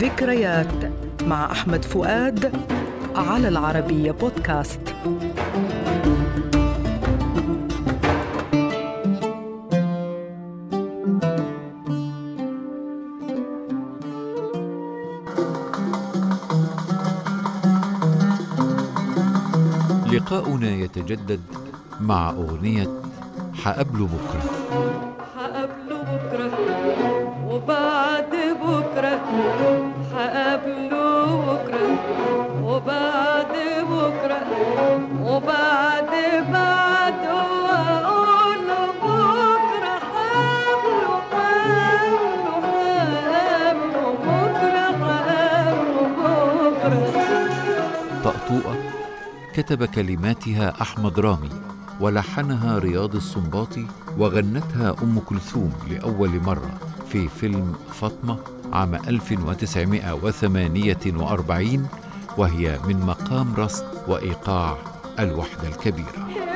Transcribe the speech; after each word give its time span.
ذكريات 0.00 0.92
مع 1.22 1.52
أحمد 1.52 1.84
فؤاد 1.84 2.52
على 3.16 3.48
العربية 3.48 4.10
بودكاست. 4.10 4.80
لقاؤنا 20.12 20.70
يتجدد 20.70 21.40
مع 22.00 22.30
أغنية 22.30 22.88
حقبل 23.54 23.98
بكرة. 23.98 25.09
كتب 49.54 49.84
كلماتها 49.84 50.82
أحمد 50.82 51.20
رامي 51.20 51.50
ولحنها 52.00 52.78
رياض 52.78 53.16
السنباطي 53.16 53.86
وغنتها 54.18 54.96
أم 55.02 55.18
كلثوم 55.18 55.72
لأول 55.90 56.40
مرة 56.40 56.78
في 57.08 57.28
فيلم 57.28 57.74
فاطمة 57.92 58.38
عام 58.72 58.94
1948 58.94 61.88
وهي 62.38 62.78
من 62.88 63.00
مقام 63.00 63.54
رصد 63.54 63.84
وإيقاع 64.08 64.76
الوحدة 65.18 65.68
الكبيرة. 65.68 66.49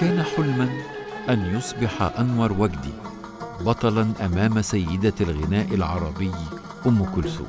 كان 0.00 0.22
حلما 0.22 0.68
أن 1.28 1.56
يصبح 1.56 2.02
أنور 2.18 2.52
وجدي 2.52 2.92
بطلا 3.60 4.06
أمام 4.26 4.62
سيدة 4.62 5.14
الغناء 5.20 5.74
العربي 5.74 6.32
أم 6.86 7.04
كلثوم. 7.04 7.46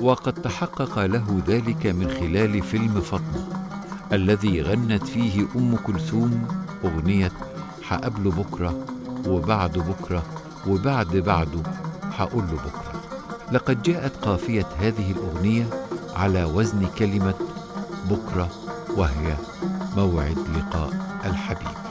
وقد 0.00 0.32
تحقق 0.32 1.06
له 1.06 1.42
ذلك 1.46 1.86
من 1.86 2.08
خلال 2.20 2.62
فيلم 2.62 3.00
فاطمة 3.00 3.46
الذي 4.12 4.62
غنت 4.62 5.06
فيه 5.06 5.46
أم 5.56 5.76
كلثوم 5.76 6.48
أغنية 6.84 7.32
حقبل 7.82 8.30
بكرة 8.30 8.84
وبعد 9.28 9.78
بكرة 9.78 10.22
وبعد 10.66 11.16
بعده 11.16 11.62
حقول 12.10 12.44
له 12.44 12.56
بكرة. 12.56 13.02
لقد 13.52 13.82
جاءت 13.82 14.16
قافية 14.16 14.66
هذه 14.80 15.10
الأغنية 15.12 15.66
على 16.16 16.44
وزن 16.44 16.86
كلمة 16.98 17.34
بكرة 18.10 18.48
وهي 18.96 19.36
موعد 19.96 20.38
لقاء. 20.56 21.01
الحبيب. 21.24 21.81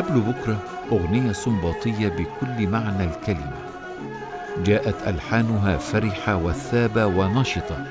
حقبل 0.00 0.20
بكرة 0.20 0.58
أغنية 0.92 1.32
سنباطية 1.32 2.08
بكل 2.08 2.68
معنى 2.68 3.04
الكلمة. 3.04 3.52
جاءت 4.64 4.94
ألحانها 5.06 5.76
فرحة 5.76 6.36
وثابة 6.36 7.06
ونشطة 7.06 7.86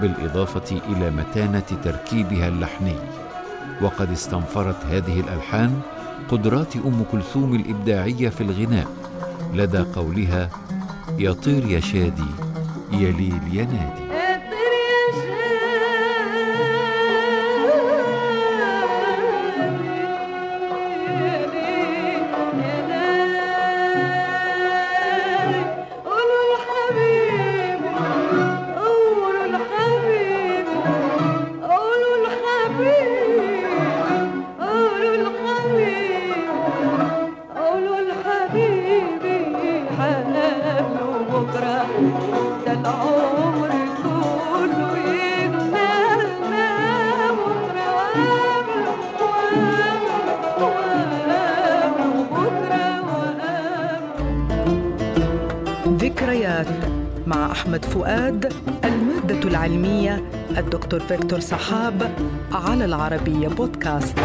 بالإضافة 0.00 0.80
إلى 0.88 1.10
متانة 1.10 1.62
تركيبها 1.84 2.48
اللحني. 2.48 2.96
وقد 3.82 4.10
استنفرت 4.12 4.86
هذه 4.90 5.20
الألحان 5.20 5.80
قدرات 6.28 6.76
أم 6.76 7.04
كلثوم 7.12 7.54
الإبداعية 7.54 8.28
في 8.28 8.40
الغناء 8.40 8.86
لدى 9.54 9.78
قولها 9.78 10.48
يا 11.18 11.32
طير 11.32 11.66
يا 11.66 11.80
شادي 11.80 12.30
يا 12.92 13.10
ليل 13.10 13.40
يا 13.52 13.64
نادي 13.64 14.05
ذكريات 55.88 56.66
مع 57.26 57.52
أحمد 57.52 57.84
فؤاد 57.84 58.52
المادة 58.84 59.48
العلمية 59.48 60.24
الدكتور 60.58 61.00
فيكتور 61.00 61.40
صحاب 61.40 62.10
على 62.52 62.84
العربية 62.84 63.48
بودكاست. 63.48 64.18